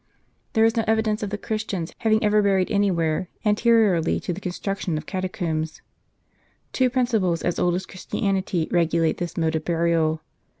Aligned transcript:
There 0.53 0.65
is 0.65 0.75
no 0.75 0.83
evidence 0.87 1.21
of 1.21 1.29
the 1.29 1.37
Christians 1.37 1.93
having 1.99 2.23
ever 2.23 2.41
buried 2.41 2.71
any 2.71 2.89
where, 2.89 3.29
anteriorily 3.45 4.19
to 4.21 4.33
the 4.33 4.41
construction 4.41 4.97
of 4.97 5.05
catacombs. 5.05 5.83
Two 6.73 6.89
principles 6.89 7.43
as 7.43 7.59
old 7.59 7.75
as 7.75 7.85
Christianity 7.85 8.67
regulate 8.71 9.19
this 9.19 9.37
mode 9.37 9.55
of 9.55 9.63
burial. 9.63 10.21